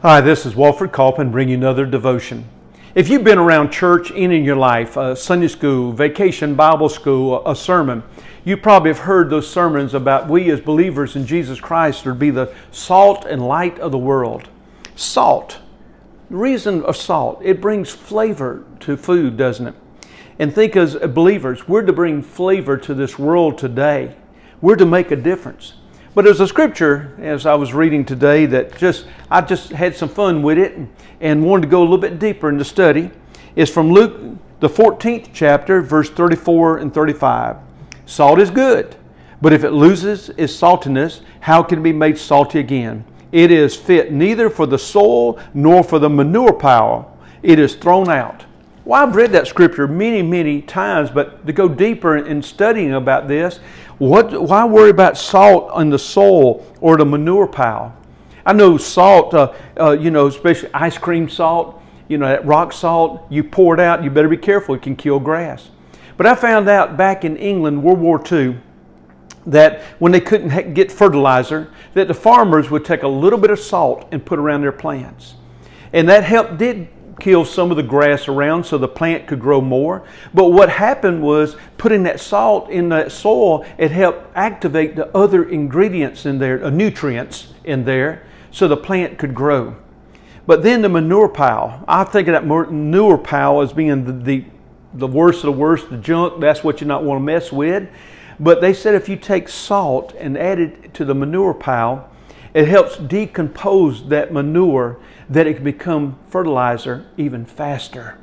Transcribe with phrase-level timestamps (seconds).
[0.00, 2.44] Hi, this is Walford Kaufman bringing you another devotion.
[2.94, 7.44] If you've been around church any in your life, uh, Sunday school, vacation Bible school,
[7.44, 8.04] a sermon,
[8.44, 12.16] you probably have heard those sermons about we as believers in Jesus Christ are to
[12.16, 14.48] be the salt and light of the world.
[14.94, 15.58] Salt.
[16.30, 19.74] The reason of salt, it brings flavor to food, doesn't it?
[20.38, 24.14] And think as believers, we're to bring flavor to this world today.
[24.60, 25.72] We're to make a difference.
[26.14, 30.08] But there's a scripture as I was reading today that just I just had some
[30.08, 30.78] fun with it
[31.20, 33.10] and wanted to go a little bit deeper in the study.
[33.56, 37.56] It's from Luke the 14th chapter, verse 34 and 35.
[38.06, 38.96] Salt is good,
[39.42, 43.04] but if it loses its saltiness, how can it be made salty again?
[43.30, 47.16] It is fit neither for the soil nor for the manure pile.
[47.42, 48.46] It is thrown out.
[48.88, 53.28] Well, I've read that scripture many, many times, but to go deeper in studying about
[53.28, 53.58] this,
[53.98, 57.94] what, why worry about salt on the soil or the manure pile?
[58.46, 62.72] I know salt, uh, uh, you know, especially ice cream salt, you know, that rock
[62.72, 65.68] salt, you pour it out, you better be careful, it can kill grass.
[66.16, 68.58] But I found out back in England, World War II,
[69.44, 73.58] that when they couldn't get fertilizer, that the farmers would take a little bit of
[73.58, 75.34] salt and put around their plants.
[75.92, 76.88] And that helped, did
[77.20, 80.04] kill some of the grass around so the plant could grow more.
[80.32, 85.48] But what happened was putting that salt in that soil, it helped activate the other
[85.48, 89.76] ingredients in there, uh, nutrients in there, so the plant could grow.
[90.46, 94.44] But then the manure pile, I think of that manure pile as being the, the,
[94.94, 97.88] the worst of the worst, the junk, that's what you not want to mess with.
[98.40, 102.08] But they said if you take salt and add it to the manure pile,
[102.54, 108.18] it helps decompose that manure that it can become fertilizer even faster.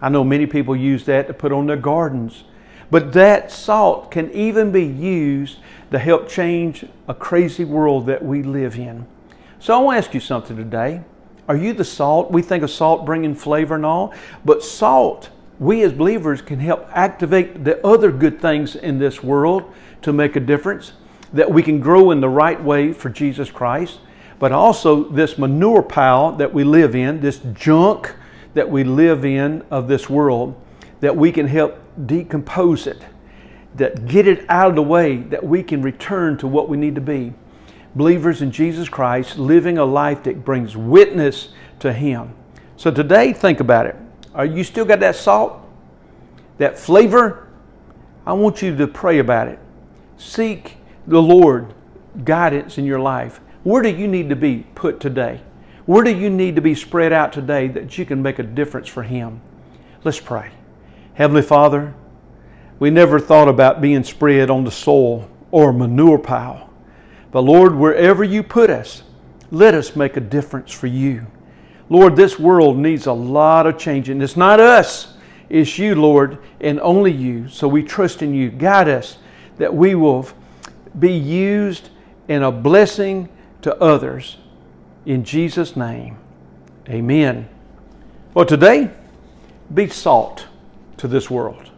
[0.00, 2.44] I know many people use that to put on their gardens.
[2.90, 5.58] But that salt can even be used
[5.92, 9.06] to help change a crazy world that we live in.
[9.60, 11.02] So I want to ask you something today.
[11.46, 12.30] Are you the salt?
[12.30, 16.88] We think of salt bringing flavor and all, but salt, we as believers can help
[16.92, 19.72] activate the other good things in this world
[20.02, 20.92] to make a difference,
[21.32, 24.00] that we can grow in the right way for Jesus Christ
[24.40, 28.16] but also this manure pile that we live in, this junk
[28.54, 30.58] that we live in of this world,
[31.00, 33.04] that we can help decompose it,
[33.76, 36.94] that get it out of the way, that we can return to what we need
[36.94, 37.34] to be.
[37.94, 42.34] Believers in Jesus Christ, living a life that brings witness to Him.
[42.78, 43.96] So today, think about it.
[44.34, 45.60] Are you still got that salt?
[46.56, 47.46] That flavor?
[48.24, 49.58] I want you to pray about it.
[50.16, 51.74] Seek the Lord
[52.24, 53.40] guidance in your life.
[53.62, 55.40] Where do you need to be put today?
[55.86, 58.88] Where do you need to be spread out today that you can make a difference
[58.88, 59.40] for Him?
[60.04, 60.50] Let's pray.
[61.14, 61.94] Heavenly Father,
[62.78, 66.70] we never thought about being spread on the soil or manure pile.
[67.30, 69.02] But Lord, wherever you put us,
[69.50, 71.26] let us make a difference for you.
[71.88, 74.22] Lord, this world needs a lot of changing.
[74.22, 75.16] It's not us,
[75.48, 77.48] it's you, Lord, and only you.
[77.48, 78.50] So we trust in you.
[78.50, 79.18] Guide us
[79.58, 80.28] that we will
[80.98, 81.90] be used
[82.28, 83.28] in a blessing
[83.62, 84.36] to others.
[85.06, 86.18] In Jesus' name,
[86.88, 87.48] amen.
[88.34, 88.90] Well, today,
[89.72, 90.46] be salt
[90.98, 91.70] to this world.